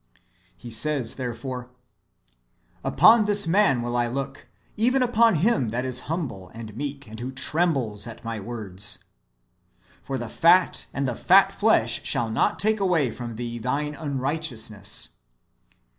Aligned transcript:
"^ 0.15 0.21
He 0.57 0.71
says, 0.71 1.13
therefore," 1.13 1.69
Upon 2.83 3.25
this 3.25 3.45
man 3.45 3.83
will 3.83 3.95
I 3.95 4.07
look, 4.07 4.47
even 4.75 5.03
upon 5.03 5.35
him 5.35 5.69
that 5.69 5.85
is 5.85 5.99
humble, 6.09 6.49
and 6.55 6.75
meek, 6.75 7.07
and 7.07 7.19
who 7.19 7.31
trembles 7.31 8.07
at 8.07 8.25
my 8.25 8.39
words." 8.39 8.97
^" 9.81 9.83
For 10.03 10.17
the 10.17 10.27
fat 10.27 10.87
and 10.91 11.07
the 11.07 11.13
fat 11.13 11.53
flesh 11.53 12.03
shall 12.03 12.31
not 12.31 12.57
take 12.57 12.79
away 12.79 13.11
from 13.11 13.35
thee 13.35 13.59
thine 13.59 13.93
unrighteousness." 13.93 15.09